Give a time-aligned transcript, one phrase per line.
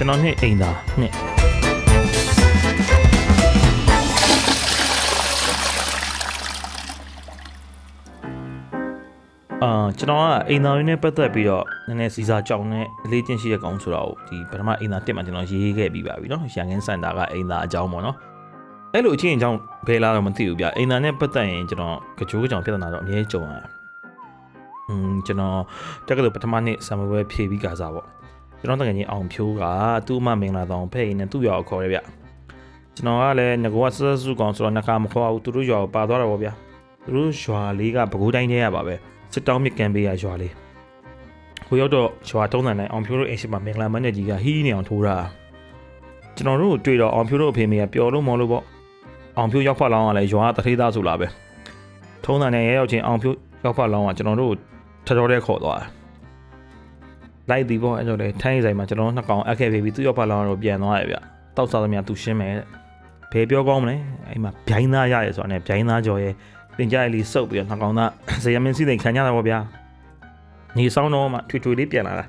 [0.00, 0.70] ွန်တော်နှစ်အိမ်သာ
[1.00, 1.12] နှစ်
[9.62, 18.16] အာကျွန်တော်ကအိမ်သာရင်းနဲ့ပတ်သက်ပြီးတော့နည်းနည်းစီစာကြောင်နဲ့အလေးကျင့်ရှိတဲ့ကောင်ဆိုတော့ဒီပထမအိမ်သာတက်မှာကျွန်တော်ရေးခဲ့ပြီးပါပြီเนาะရန်ကင်းစင်တာကအိမ်သာအကြောင်းပေါ့เนาะ
[18.92, 21.96] အဲ့လိုအချင်းအကြောင်းဘယ်လာတော့မသိဘူးဗျအိမ်သာနဲ့ပတ်သက်ရင်ကျွန်တော်
[22.30, 23.64] ကြိုးကြောင်ပြဿနာတော့အများကြီးကြုံရတယ်
[24.88, 25.58] อืมကျွန်တော်
[26.06, 28.06] တက်ကလို့ပထမနှစ်ဆံမပွဲဖြေပြီးကစားပေါ့
[28.61, 29.63] ကျွန်တော်တကယ်ကြီးအောင်ဖြိုးက
[30.07, 31.99] သူ့အမမင်္ဂလာတောင်ဖဲ့ရင်နဲ့သူ့ရွာကိုခေါ်ရဗျ
[32.95, 36.49] ကျွန်တော်ကလည်းငကောကစစစုကောင်ဆိုတော့နှခါမခေါ်ဘူးသူတို့ရွာကိုပါသွားတာပေါ့ဗျ
[37.05, 38.95] သူတို့ရွာလေးကပဲခူးတိုင်းထဲရပါပဲ
[39.33, 40.53] စစ်တောင်းမြစ်ကန်ပေးရရွာလေး
[41.67, 45.15] ဟိုရောက်တော့ရွာတုံးတန်တိုင်းအောင်ဖြိုးတို့အိမ်ရှိမှာမင်္ဂလာမန်းနဲ့ကြီးကဟီးနေအောင်ထိုးတာ
[46.35, 48.63] ကျွန်တော်တို့တွေ့တော့အောင်ဖြိုးတို့အဖေမေကပျော်လို့မော်လို့ပေါ့
[49.37, 51.27] အောင်ဖြိုးရောက်ဖတ်လောင်းကလည်းရွာတထေးသားဆိုလာပဲ
[52.23, 54.53] ထုံးတန်နဲ့ရောက်ချင်းအောင်ဖြိုးရောက်ဖတ်လောင်းကကျွန်တော်တို့
[55.07, 56.00] ထတော်တဲ့ခေါ်သွားတယ်
[57.51, 61.15] လိုက်ဒီပေါ့အဲ့တော့လေထိုင်းဆိုင်မှာကျွန်တော်နှစ်ကောင်အပ်ခဲ့ပြီးသူရောက်ဖတ်လောင်းတော့ပြန်သွားရဗျ
[61.57, 62.53] တောက်စားသမျှသူရှင်းမယ်
[63.31, 63.95] ဘယ်ပြောကောင်းမလဲ
[64.27, 66.29] အဲ့မှာဗျိုင်းသားရရဲဆိုတာနဲ့ဗျိုင်းသားကြော်ရဲ
[66.77, 68.09] တင်ကြရလေးစုပ်ပြီးတော့နှစ်ကောင်သား
[68.43, 69.59] ဇယမင်းစီးသိခံကြတာပေါ့ဗျာ
[70.77, 72.25] ညီဆောင်တော့မှထွေထွေလေးပြန်လာတာ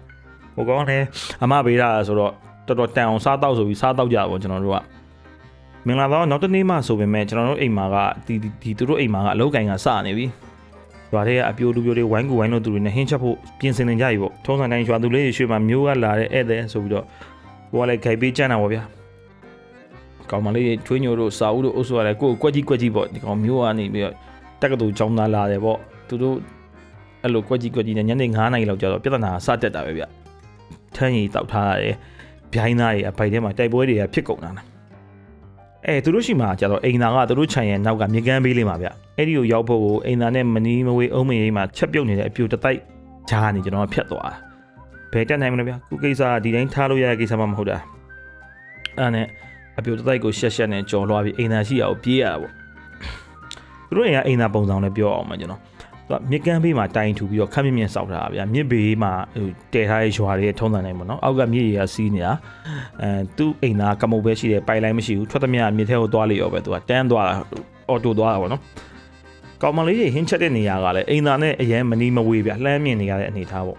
[0.57, 1.07] ဟိုကောင်လည်း
[1.43, 2.33] အမဘေးတာဆိုတော့
[2.67, 4.79] တော်တော်တန်အောင်စားတော့ဆိုပြီးစားတော့ကြပါကျွန်တော်တို့က
[5.87, 10.27] မင်္ဂလာတော့နောက်တနေ့မှဆိုပေမဲ့ကျွန်တော်တို့အိမ်မှာကဒီဒီသူတို့အိမ်မှာကအလုပ်ကင်ကစနေပြီ
[11.13, 17.05] ရွာထဲကအပြိုလူပြိုတွေဝိုင်းကူဝိုင်းလို့သူတွေနဲ့ဟင်းချက်ဖို့ပြင်ဆင်နေကြပြီပေါ့ထုံးစံတိုင်းရွာသူလေးတွေရွှေမှာမျိုးကလာတဲ့ဧည့်သည်ဆိုပြီးတော့
[17.73, 18.83] ဟိုကလည်းခိုင်ပေးကြမ်းတာပေါ့ဗျာ
[20.31, 24.15] ကောင်မလေးချွေးညိုတို့စာဦးတို့အုပ်စုကလည်းကိုယ်ကွက်ကြီးကွက်ကြီးပေါ့ဒီကောင်မျိုးကနေပြီးတော့
[24.61, 26.37] တက်ကတူចောင်းသားလာတယ်ပေါ့သူတို့
[27.23, 30.05] အဲ့လိုကွက်ကြီးကွက်ကြီးနဲ့ညနေ9နာရီလောက်ကြာတော့ပြဿနာစတက်တာပဲဗျ
[30.97, 31.95] ထန်းရီတောက်ထားရတယ်
[32.55, 34.67] ဗျိုင်းသားတွေအပိုက်ထဲမှာတိုက်ပွဲတွေကဖြစ်ကုန်တာလား
[35.87, 42.79] အဲသူတို့ရှိမှကြာတော့အိမ်သာကသူတို့ခြံရဲ့နောက်ကမြေကမ်းဘေးလေးမှာဗျ အဲ့ဒီကိုရောက်ဖို့ကိုအိမ်သာနဲ့မနီးမဝေးအုံးမရေးမှာချက်ပြုတ်နေတဲ့အပြိုတတိုက်
[43.31, 44.33] ဂျားနေကျွန်တော်ဖြတ်သွား
[45.13, 47.77] ဘယ်တက်နိုင်မလဲဗျခုကိစ္စဒီတိုင်းထားလို့ရတဲ့ကိစ္စမှမဟုတ်တာ
[48.99, 49.27] အဲ့နဲ့
[49.79, 52.53] အပြိုတတိုက်ကိုရှက်ရှက်နဲ့ကြော်လွှားပြီးအိမ်သာရှိရအောင်ပြေးရတာပေါ့
[53.89, 55.61] သူတို့အိမ်ကအိမ်သာပုံစံလည်းပြောအောင်မှာကျွန်တော်
[56.09, 62.33] သူကမြစ်ကမ်းဘေးမှာတိုင်ထူပြီးတော့ခက်မြင့်မြင့်စောက်ထားတာဗျာမြစ်ဘေးမှာဟိုတည်ထားတဲ့ရွာတွေထုံးစံတိုင်းပေါ့နော်အောက်ကမြစ်ရေကစီးနေတာ
[63.03, 67.35] အဲသူ့အိမ်သားကမုတ်ပဲရှိတယ်ပိုင်လိုက်မရှိဘူးထွက်သမျှမြစ်ထဲကိုသွားလေရောပဲသူကတန်းသွားတာ
[67.89, 68.63] အော်တိုသွားတာပေါ့နော်
[69.63, 73.79] ကောင်မလေးတွေဟင်းချက်တဲ့နေရာကလည်းအိမ်သားနဲ့အရင်မနီးမဝေးဗျလှမ်းမြင်နေရတဲ့အနေထားပေါ့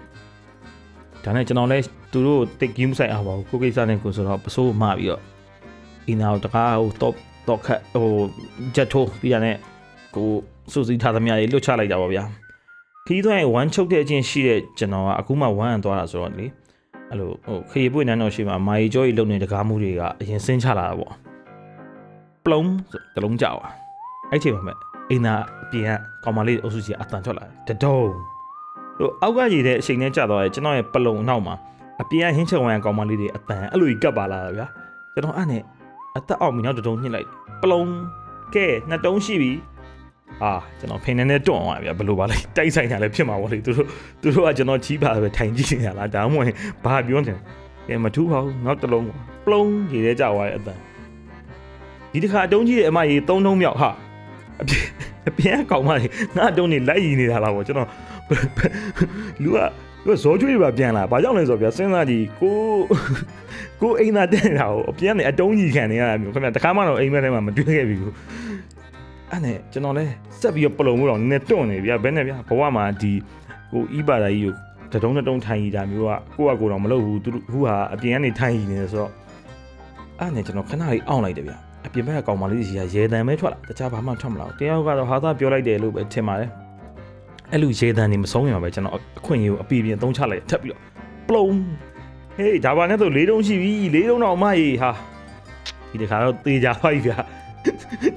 [1.23, 5.21] ဒါနဲ့ကျွန်တော်လည်းသူတို့တိတ်ကြီးမဆိုင်အောင်ပါဘူးကိုကိစ္စနဲ့ကိုဆိုတော့ပစိုးမှပြီးတော့
[6.07, 7.13] အိမ်သားကိုတကားဟိုတော့
[7.47, 8.09] တော့ခတ်ဟို
[8.75, 9.55] ဂျက်ထိုးပြီးတာနဲ့
[10.15, 10.27] ကို
[10.71, 12.23] စူစီထားသမျှတွေလွတ်ချလိုက်တာပေါ့ဗျာ
[13.07, 16.45] ခီးသွင်းဝမ်းချုပ်တဲ့အချင်းရှိတဲ့ကျွန်တော်ကအခုမှဝမ်းအံသွားတာဆိုတော့လေ
[17.09, 21.13] အဲ့လိုဟိုခရီးပွင့်နန်းတော်ရှိမှာမာရီကျော်ကြီးလုံနေတကားမှုတွေကအရင်ဆင်းချလာတာပေါ့
[22.45, 23.71] ပလုံဆိုတလုံးကြောက်อ่ะ
[24.31, 24.77] အဲ့ချိန်မှာမဲ့
[25.09, 25.91] အိမ်သာအ ပြင်က
[26.23, 27.97] ကောင်မလေးအုပ်စုကြီးအတန်ထွက်လာတဒုံ
[28.97, 31.55] ဟိုအောက်ကရည်တဲ့အချိန်နဲ့ကြာတော့ရကျွန်တော်ရဲ့ပလုံအနောက်မှာ
[32.01, 34.67] အပြင်ကဟင်းချက်ဝမ်းကောင်မလေးတွေအတန်အဲ့လိုကြီးကပ်ပါလာတာဗျာ
[35.13, 35.61] ကျွန်တော်အဲ့နဲ့
[36.17, 37.27] အသက်အောက်မီနောက်တဒုံညှစ်လိုက်
[37.61, 37.83] ပလုံ
[38.55, 39.51] ကဲနှစ်တုံးရှိပြီ
[40.43, 43.87] အာကျွန်တော်ဖိနေနဲ့တွန့်သွားဗျာဘယ်လိုပါလဲတိုက်ဆိုင်တာလည်းဖြစ်မှာပေါ့လေသူတို့
[44.21, 46.55] သူတို့ကကျွန်တော်ချီးပါပဲထိုင်ကြည့်နေရလားဒါမှမဟုတ်
[46.85, 47.33] ဘာပြောနေ
[47.87, 49.05] ကဲမထူးပါဘူးနောက်တစ်လုံး
[49.45, 50.77] ပလုံရေထဲကြာသွားတဲ့အတန်
[52.11, 53.89] ဒီတစ်ခါအတုံးကြီးရဲ့အမကြီးသုံးထုံးမြောက်ဟာ
[54.61, 54.83] အပြင်
[55.29, 57.89] အပြင်ကကောင်မကြီးငါအတုံးနေလိုက်ရည်နေတာလားပေါ့ကျွန်တော်
[59.43, 59.59] လူက
[60.05, 62.55] သူကဇောကျွေးပါပြန်လာဘာကြောင့်လဲဆိုတော့ဗျာစဉ်းစားကြည့်ကို
[63.81, 68.13] ကိုအိမ်သားတက်နေတာကိုအပြန်နေအတုံးကြီးခံနေရတာမျိုးခင်ဗျတခါမှတော့အိမ်မက်ထဲမှာမတွေ့ခဲ့ပြီဘူး
[69.29, 70.05] အဲ့နဲ့ကျွန်တော်လဲ
[70.39, 73.11] ဆက်ပြီးတော့ပလုံမှုတော့နည်းနည်းတွန့်နေဗျာဘယ်နဲ့ဗျာဘဝမှာဒီ
[73.71, 74.53] ကိုဤပါတာကြီးကို
[74.93, 79.11] တတုံးတတုံးထိုင်ရတာမျိုးကကိုကကိုတော့မလုပ်ဘူးသူခုဟာအပြင်ကနေထိုင်ရနေတယ်ဆိုတော့
[80.19, 86.49] အဲ့နဲ့ကျွန်တော်ခဏလေးအောင့်လိုက်တယ်ဗျာ အပြင်ဘက်ကကောင်မလေးကြီးကရေတံပဲထွက်လာတခြားဘာမှထွက်မလာဘူးတယောက်ကတော့ဟာသာပြောလိုက်တယ်လို့ပဲထင်ပါတယ်
[87.51, 90.81] အဲ့လိုရေတံနေမဆုံးရပါပဲကျွန်တော်အခွင့်အရေးကိုအပြည့်ပြည့်သုံးချလိုက်ထပ်ပြီးတော့
[91.27, 91.45] ပလုံ
[92.37, 94.91] ဟေးဒါပါနဲ့ဆိုလေးတုံးရှိပြီလေးတုံးတော့အမကြီးဟာ
[95.91, 97.17] ဒီတခါတော့တေးကြပါပြီဗျာ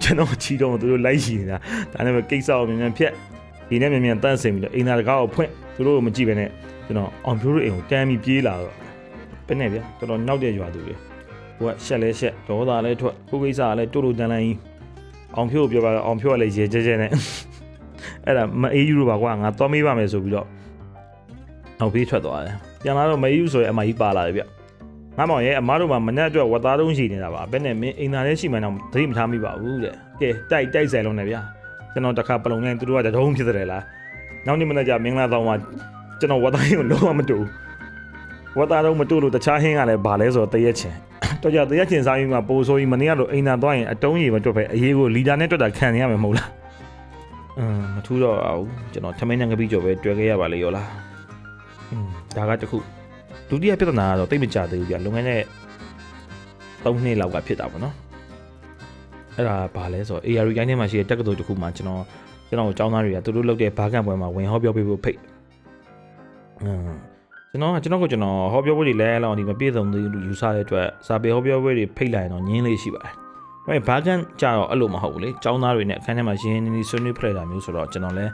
[0.03, 1.56] ကျွန်တော်ချီတော့သူတို့လိုက်ရှိနေတာ
[1.93, 3.12] ဒါနဲ့ပဲကိစ္စကိုမြန်မြန်ဖြတ်
[3.69, 6.50] ဒီနဲ့မြန်မြန်တန့်စင်ပြီးတော့အိမ်သာတကားကိုဖွင့်သူတို့ကိုမကြည့်ပဲနဲ့
[6.87, 8.74] ကျွန်တော်အောင်ဖြိုးတို့အိမ်ကိုတန်းပြီးပြေးလာတော့
[9.47, 10.95] ပဲနဲ့ဗျာတော်တော်နောက်တဲ့ရွာသူတွေ
[11.58, 14.58] ဟိုကရှက်လဲရှက်ဒေါသလဲထွက်ကိုကိစ္စကလည်းတူတူတန်တန်ကြီး
[15.36, 17.10] အောင်ဖြိုးပြောပါတော့အောင်ဖြိုးကလည်းရေကြဲကြဲနဲ့
[18.26, 20.47] အဲ့ဒါမအေးယူလို့ပါကွာငါသွားမေးပါမယ်ဆိုပြီးတော့
[21.80, 24.42] အောင်ဖေးထွက်သွားတယ်ပြန်လာတော့မအေးယူဆိုရင်အမကြီးပါလာတယ်ဗျ
[25.18, 31.41] ငါမောင်ရဲ့အမားတို့မှာမနဲ့အတွက်ဝတ်သားတုံးရှိနေတာပါဘယ်နဲ့မင်းအိမ်သားလေးရှိမှန်းတော့သတိမထားမိပါဘူးတဲ့ကဲတိုက်တိုက်ဆိုင်လုံးနဲ့ဗျာ
[31.92, 33.82] ကျွန်တော်တခါပလုံနဲ့သူတို့ကတတုံးဖြစ်တယ်လား
[34.47, 35.54] နောက်နေ့မနေ့ကျမင်္ဂလာဆောင်မှာ
[36.20, 37.38] ကျွန်တော်ဝတ်သားရင်လုံးဝမတူ
[38.59, 40.94] ဝတ်သားတော့မတူလို့တခြားဟင်းကလည်းဗာလဲဆိုတော့တရက်ချင်
[41.47, 46.51] တော်ကြတရားချင်းစားရင်းမှာပိုဆိုပြီးမနေ့ကတော့အိမ်သာသွားရင်အတုံးကြီးပဲတွက်ပဲအရေးကိုလီဒါနဲ့တွက်တာခံနေရမှာမဟုတ်လား
[47.59, 48.63] အင်းမထူးတော့အောင်
[48.93, 50.89] ကျွန်တော်ထမင်းနဲ့ငပိကျော်ပဲတွဲခဲ့ရပါလေရောလား
[51.91, 52.78] အင်းဒါကတခု
[53.48, 55.41] ဒုတိယပြဿနာကတော့တိတ်မကြသေးဘူးပြလွန်ခဲ့တဲ့
[56.84, 57.95] 3နှစ်လောက်ကဖြစ်တာပေါ့နော်
[59.37, 62.03] အဲ့ဒါဘာလဲဆိုတော့ AR ကိုင်းထဲမှာရှိတဲ့တက္ကသိုလ်တစ်ခုမှာကျွန်တော်
[62.48, 65.19] ကျွန်တော်ကျောင်းသားတွေကသူတို့လုပ်တဲ့ဘာကန့်ပွဲမှာဝင်ဟောပြောပေးဖို့ဖိတ်
[66.63, 67.16] အင်း
[67.56, 73.12] ကျွန်တော်ကျွန်တော်ကိုကျွန်တော်ဟောပြောပွဲတွေလဲလောက်ဒီမပြည့်စုံသေးဘူးယူဆတဲ့အတွက်စာပေဟောပြောပွဲတွေဖိတ်လိုက်ရင်တော့ညင်းလေးရှိပါတယ်။
[73.68, 78.32] အဲ့ဘာကန်ကြတော့အဲ့လိုမဟုတ်ဘူးလေ။ចောင်းသားတွေနဲ့အခန်းထဲမှာရင်းနေနေဆွေးနွေးဖလှယ်တာမျိုးဆိုတော့ကျွန်တော်လည်း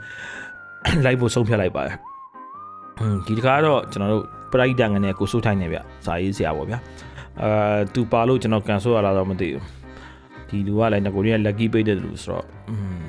[1.04, 1.96] လိုက်ဖို့ဆုံးဖြတ်လိုက်ပါတယ်။
[3.26, 6.78] ဒီတခါတော့ကျွန်တော်တို့ပရိုက်တန်ငနဲ့ကိုစိုးထိုင်းနေဗျ။စာရေးဆရာပေါ့ဗျာ။
[7.42, 9.64] အာသူပါလို့ကျွန်တော်ကန်ဆိုးရတာတော့မသိဘူး။
[10.48, 13.01] ဒီလူကလည်းငကိုရင်း lucky ပိတ်တဲ့လူဆိုတော့อืม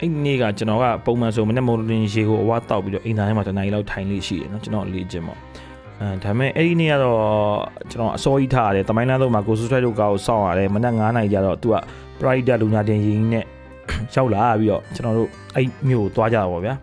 [0.00, 5.38] အဲ့နေ့ကကျွန်တော်ကပုံမှန်ဆိုမနေ့မိုးလင်းရေကိုအဝါတောက်ပြီးတော့အိမ်သားထဲမှာတနိုင်လောက်ထိုင်လေးရှိတယ်နော်ကျွန်တော်လေ့ကျင့်ပေါ့
[6.00, 7.20] အဲဒါပေမဲ့အဲ့ဒီနေ့ကတော့
[7.90, 11.76] ကျွန်တော်အစောကြီးထားရတယ်တမိုင်းလမ်းတော့မှာကိုစုဆွဲတို့ကောက်စောင့်ရတယ်မနက်9နာရီကျတော့သူက
[12.20, 13.44] pride လူနာတင်ရင်နဲ့
[14.14, 16.74] ရောက်လာပြီးတော့ကျွန်တော်တို့အဲ့မြို့ကိုသွားကြတာပေါ့ဗျာ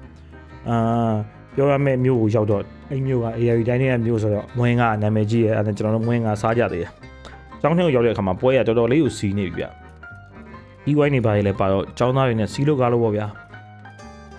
[0.70, 1.14] အာ
[1.56, 6.92] ပြောရမယ့်မြို့ကိုရောက်တော့အဲ့မြို့က AR တိုင်းနဲ့မြို့ဆိုတော့မွင်းကနာမည်ကြီးရဲ့အဲ့ဒါကျွန်တော်တို့မွင်းကစားကြသေးတယ်
[7.62, 9.81] ကျောင်းထဲကိုရောက်တဲ့အခါမှာပွဲရတော်တော်လေးကိုစီးနေပြီဗျ
[10.86, 13.26] ဒီဝိုင်းနေပါလေပါတော့ចောင်းသားတွေနဲ့စီးလို့ကားလို့ပေါ့ဗျာ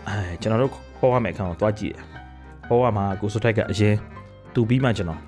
[0.09, 2.05] အဲကျွန်တော်တို့ခေါ်ရမယ့်အခါကိုသွားကြည့်တယ်
[2.67, 3.94] ခေါ်ရမှာကိုစုထိုက်ကအရင်
[4.55, 5.21] တူပြီးမှကျွန်တော်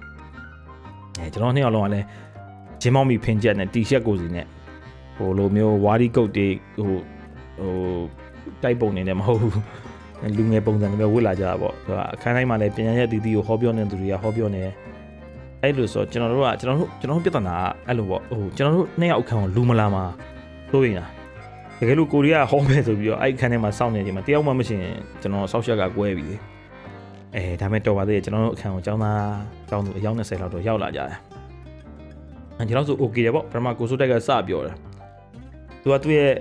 [1.19, 2.07] အဲကျွန်တော်နှစ်ယောက်လုံးကလည်း
[2.81, 4.47] ဂျင်းမောင်မီဖင်ချက်နဲ့တီရှပ်ကိုစီနဲ့
[5.17, 6.47] ဟိုလိုမျိုးဝါဒီကုတ်တွေ
[6.77, 6.99] ဟို
[7.59, 7.75] ဟို
[8.63, 9.55] တိုက်ပုံနေတယ်မဟုတ်ဘူး
[10.37, 14.75] လူငယ်ပုံစံတွေပဲဝစ်လာကြတာပေါ့သူကအခန်းတိုင်းမှာလည်းပြန်ရတဲ့တီတီကိုဟောပြောနေသူတွေကဟောပြောနေတယ်
[15.63, 20.05] အဲ့လိုဆိုကျွန်တော်တို့ကကျွန်တော်တို့ကျွန်တော်တို့ပြဿနာကအဲ့လိုပေါ့ဟိုကျွန်တော်တို့နှစ်ယောက်အခန်းကိုလူမလာမှာ
[20.75, 21.11] စိုးရင်လား
[21.79, 26.37] တကယ်လို့ကိုရီးယားဟောမယ်ဆိုပြီးတော့အဲ့ခန်းထဲမှာစောင့်နေချိန်မှာတယောက်မှမရှိရင်ကျွန်တော်ဆောက်ရှက်ကကွဲပြီလေ
[27.35, 29.23] အဲဒါမဲ့တော်ပါသေးတယ်ကျွန်တော်တို့အခန်းကိုကျောင်းသား
[29.69, 31.19] ကျောင်းသူအယောက်20လောက်တော့ရောက်လာကြတယ်
[32.59, 34.75] အဲကျွန်တော်ဆို okay ရပေါ့ပထမကိုစိုးတက်ကစပြောတယ်
[35.83, 36.33] သူကသူ့ရဲ့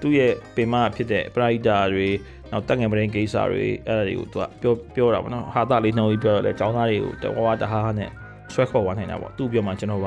[0.00, 2.08] သူ့ရဲ့ပင်မဖြစ်တဲ့ Prida တွေ
[2.50, 8.10] နောက်တက်ငယ်ပရင်ကိစ္စတွေအဲ့ဒါတွေကိုသူကပြောပြောတာပေါ့နော်ဟာတာလေးနှုံးပြီးပြောတယ်ကျောင်းသားတွေကိုတဝါတဟားနဲ့
[8.52, 10.06] ဆွဲခေါ်သွားနိုင်တာပေါ့သူပြောမှကျွန်တော်က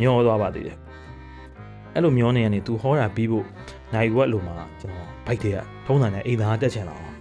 [0.00, 0.76] မျောသွားပါသေးတယ်
[1.93, 3.45] အဲ့လိုမျောနေရနေ तू ဟောတာပြီးဖို့
[3.93, 7.13] နိုင်ဝက်လိုမှာကျွန်တော်ဘိုက်တွေကထုံးစံနဲ့အိမ်သားတက်ချင်လာအောင်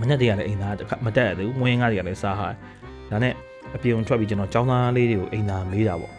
[0.00, 0.74] မနေ့တည်းကလည်းအိမ်သား
[1.06, 2.48] မတက်ရသေးဘူးမွေးငါးတွေကလည်းစားဟာ
[3.10, 3.34] ဒါနဲ့
[3.76, 6.12] အပြုံထွက်ပြီးကျွန်တော်ចောင်းသားလေးတွေကိုအိမ်သားမေးတာပေါ့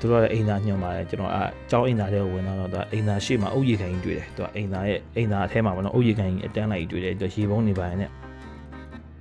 [0.00, 8.04] သူတို့ကအိမ်သားညွှန်ပါတယ်ကျွန်တော်အဲចောင်းအိမ်သားတွေကိုဝင်တော့သူအိမ်သားရှေ့မှာအုတ်ရီခိုင်တွေ့တယ်သူကအိမ်သားရဲ့အိမ်သားအထဲမှာပေါ့နော်အုတ်ရီခိုင်အတန်းလိုက်တွေ့တယ်သူရေပုံးနေပါရင်ね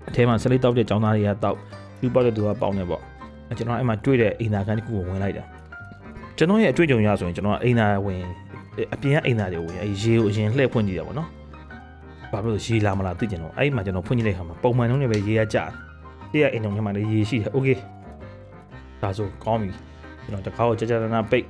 [0.10, 1.58] အထဲမှာစလိတောက်တဲ့ចောင်းသားတွေကတောက်
[2.00, 3.02] သူ့ပေါက်တဲ့သူကပေါင်းနေပေါ့
[3.58, 5.44] ကျွန်တော်အဲ့မှာတွေ့တဲ့အိမ်သားကန်တစ်ခုကိုဝင်လိုက်တာ
[6.42, 8.22] ကျွန်တော်ရဲ့အတွေ့အကြုံရဆိုရင်ကျွန်တော်အိမ်သားဝင်
[8.94, 11.30] အပြင်ကအိမ်သားတွေဝင်အဲရေကိုအရင်လှည့်ဖွင့်ကြည့်တာပေါ့နော်
[12.32, 15.64] ဘာဖြစ်လို့ရေလာမလားသိကြတော့အဲ့မှာကျွန်တော်ဖွင့်ကြည့်လိုက်ခါမှာပုံမှန်တုန်းနဲ့ပဲရေကကြာ
[16.32, 17.70] တယ်အိမ်တော်ထဲမှာလည်းရေရှိတယ်โอเค
[19.02, 19.70] ဒါဆိုကောင်းပြီ
[20.24, 21.46] ကျွန်တော်တခါကိုကြကြတနာပိတ်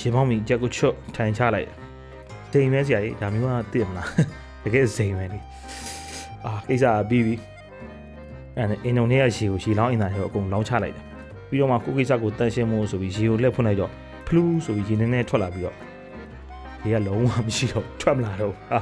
[0.00, 1.68] ရေမောင်းမီကြက်ကိုချွတ်ထိုင်ချလိုက်
[2.52, 4.08] ဒိမ်မဲဆရာကြီးဒါမျိုးကသိရမလား
[4.64, 5.38] တကယ်ဇိမ်ပဲလေ
[6.44, 7.34] အာကိစ္စပြီးပြီ
[8.56, 11.04] အဲ့ဒါအင်ဒိုနီးယားရေကိုရေလောင်းအင်တာရေကိုအကုန်လောင်းချလိုက်တယ်
[11.51, 13.91] ပြီးတော့မှကိုကိစ္စကိုတန်ရှင်းမို့ဆိုပြီးရေကိုလက်ဖွင့်လိုက်တော့
[14.27, 15.75] ဖလူးဆိုပြီးရေနည်းနည်းထွက်လာပြီးတော့
[16.83, 18.77] ရေကလုံးဝမရှိတော့ထွက်မလာတော့ဟာ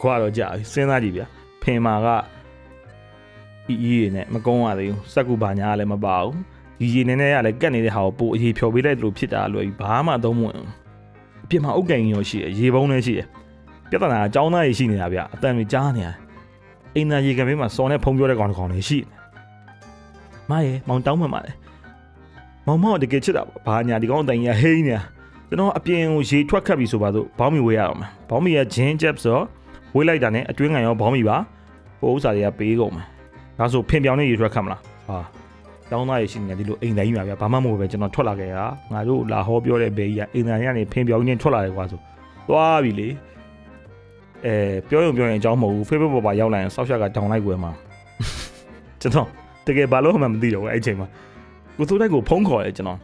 [0.00, 1.26] ခွာတော့ကြာပြီစဉ်းစားကြည့်ဗျာ
[1.62, 2.06] ဖင်မာက
[3.68, 6.34] အီအီတွေနဲ့မကုန်းရသေးဘူးစက်ကူပါညာကလည်းမပါဘူး
[6.80, 10.56] ဒီရေနည်းနည်းကလည်းကတ်နေတဲ့ဟာကိုပိုအရေဖြော်ပေးလိုက်လို့ဖြစ်တာလွယ်ပြီးဘာမှသုံးမဝင်
[11.44, 13.26] အပြစ်မှာအုတ်ကန်ရောရှိတယ်ရေပုံးလည်းရှိတယ်
[13.90, 16.12] ပြဿနာအကြောင်းသားရရှိနေတာဗျအတန်တွေကြားနေတာ
[16.94, 19.08] အိမ်သားရေကန်ဘေးမှာစော်နဲ့ဖုံပြောတဲ့ကောင်တစ်ကောင်တွေရှိတယ်
[20.50, 21.52] မရေမောင်တောင်းမှမှာလေ
[22.68, 25.02] မောင်မောင်တကယ်ချစ်တာဘာညာဒီကောင်တိုင်ရဟိန်းနေတာ
[25.48, 27.98] ကျွန်တော်အပြင်ကိုရေထွက်ခတ်ပြီဆိုပါတော့ဘောင်းမီဝေးရအောင်
[28.30, 29.38] ဘောင်းမီကဂျင်းချက်ဆို
[29.94, 31.36] ဝေးလိုက်တာနဲ့အတွင်းငံရောဘောင်းမီပါ
[32.00, 33.04] ဟိုဥစ္စာတွေကပေးကုန်မှာ
[33.58, 35.18] ဒါဆိုဖင်ပြောင်းနေရေထွက်ခတ်မလားဟာ
[35.90, 38.56] တောင်းသားရရှိနေတယ်ဒီလိုအိမ်တိုင်းမှာဗျာဘာမှမဟုတ်ပဲကျွန်တော်ထွက်လာခဲ့ရ
[38.92, 42.00] ငါတို့လာဟောပြောတဲ့ဘေးကြီးကအိမ်တိုင်းကနေဖင်ပြောင်းချင်းထွက်လာတယ်ကွာဆို
[42.48, 43.08] သွားပြီလေ
[44.44, 44.54] အဲ
[44.88, 47.72] ပြောရင်ပြောရင်အကြောင်းမဟုတ်ဘူး Facebook ပေါ်မှာရောက်လာရင်စောက်ရှက်ကတောင်းလိုက်ွယ်မှာ
[49.00, 49.28] ကျွန်တော်
[49.66, 51.06] တကယ်ဘာလို့မှမသိတော့ဘူးအဲ့အချိန်မှာ
[51.78, 52.98] ကိုစိုးတိုက်ကိုဖုန်းခေါ်တယ်ကျွန်တော်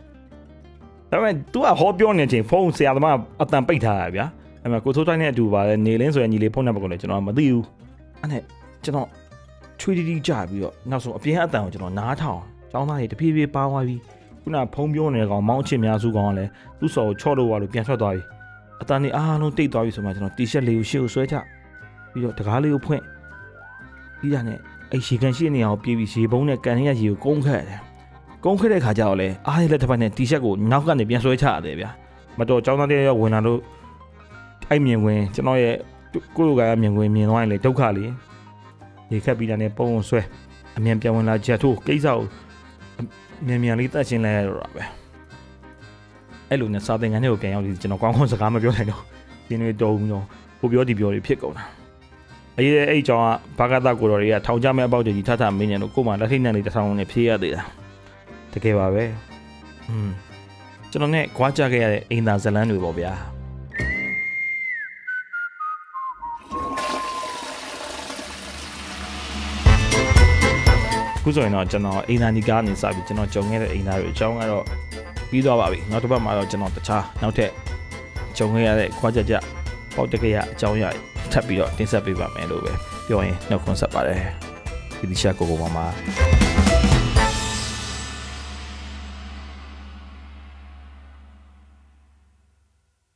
[1.11, 4.27] ဒါပေမဲ့ तू ကဟောပြောနေချိန်ဖုန်းဆရာသမားအတန်ပိတ်ထားတာဗျာ
[4.63, 7.65] အဲ့မှာကိုစိုးတိုက်နဲ့အတူပါလဲနေလင်းဆိုရင်ညီလေးဖုန်းနံပါတ်ကိုလည်းကျွန်တော်မသိဘူး
[8.21, 8.43] အဲ့နဲ့
[8.85, 9.09] ကျွန်တော်
[9.81, 12.41] ချွေးတီတီကြပြီးတော့နောက်ဆုံးအပြင်အတန်ကိုကျွန်တော်နားထောင်
[12.73, 14.01] ចောင်းသားတွေတဖြည်းဖြည်းပါသွားပြီး
[14.43, 18.23] ခုနဖုံးပြောနေတဲ့ကောင်မောင်းအချစ်များစုကောင်ကလည်းသူ့စော်ကိုချော့လို့သွားလို့ပြန်ထွက်သွားပြီ
[18.83, 21.35] အတန်တွေအားလုံးတိတ်သွားပြီဆိုမှကျွန်တော်တီရှပ်လေးကိုရှေ့ကိုဆွဲချ
[22.13, 23.03] ပြီးတော့တကားလေးကိုဖွင့်
[24.21, 24.59] ပြီးတာနဲ့
[24.91, 27.81] အဲ့ရေကန်ရှိနေအောင်ပြေးပြီးရေပုံးနဲ့ကန်ရရေကိုကုန်းခတ်တယ်
[28.45, 31.91] ကုန်းခတ်တဲ့ခါကျတော့လေအားရလက်တစ်ဖက်နဲ့တီရှပ်ကိုနောက်ကနေပြန်ဆွဲချရတယ်ဗျာ
[32.39, 33.61] မတော်ចောင်းသားတွေရောက်ဝင်လာလို့
[34.71, 35.77] အဲ့မြင်ဝင်ကျွန်တော်ရဲ့
[36.37, 38.11] ကိုယ့်လိုကမြင်ဝင်မြင်သွားရင်လေဒုက္ခလေး
[39.13, 40.21] ရေခတ်ပြီးတာနဲ့ပုံဆွဲ
[40.77, 42.19] အမြန်ပြန်ဝင်လာချက်ထိုးကိစ္စကို
[43.47, 44.83] မြန်မြန်လေးတတ်ရှင်းလိုက်ရတော့ပဲ
[46.49, 49.03] အဲ့လိုနဲ့စာသင်ခန်းထဲကိုပြန်ရောက်ပြီးကျွန်တော်ကောင်းကောင်းစကားမပြောနိုင်တော့
[49.49, 50.25] ဒီနေ့တုံးတော့
[50.61, 51.65] ကိုပြောဒီပြောတွေဖြစ်ကုန်တာ
[52.59, 53.25] အရေးအဲ့အကြောင်း
[53.59, 57.63] ကဘာကသကိုတော်တွေကထောင်ကြမဲ့အပေါက်ကြီးထထမင်းညံတို့ကို့မှာလက်ထိတ်နံလေးတစ်ထောင်နဲ့ဖြေးရသေးတာ
[58.55, 59.05] တကယ်ပါပဲ
[59.91, 60.11] อืม
[60.91, 63.13] ကျွန်တော်နဲ့ကြွားကြခဲ့ရတဲ့အိမ်သာဇလန်းတွေပေါ့ဗျာ
[71.23, 74.65] ခုဆိုရင်တော့ကျွန်တော်အိမ်သာညီကားနေစပြီးကျွန်တော်ကြုံခဲ့တဲ့အိမ်သာတွေအကြောင်းကတော့
[75.31, 77.51] ပြီးသွားပါပြီနောက်တစ်ပတ်မှာတော့ကျွန်တော်တခြားနောက်ထပ်
[78.37, 79.35] ကြုံခဲ့ရတဲ့ကြွားကြကြ
[79.97, 80.89] ပေါက်တကရအကြောင်းအရာ
[81.33, 82.73] ထပ်ပြီးတော့တင်ဆက်ပေးပါမယ်လို့ပဲ
[83.07, 84.21] ပြောရင်နှုတ်ခွန်းဆက်ပါတယ်
[84.99, 85.79] ဒီဒီရှာကိုကိုမမ